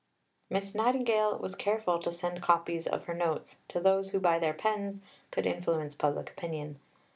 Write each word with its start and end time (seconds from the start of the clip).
Miss 0.49 0.73
Nightingale 0.73 1.37
was 1.37 1.53
careful 1.53 1.99
to 1.99 2.11
send 2.11 2.41
copies 2.41 2.87
of 2.87 3.05
her 3.05 3.13
Notes 3.13 3.61
to 3.67 3.79
those 3.79 4.09
who, 4.09 4.19
by 4.19 4.39
their 4.39 4.51
pens, 4.51 4.99
could 5.29 5.45
influence 5.45 5.93
public 5.93 6.31
opinion. 6.31 6.79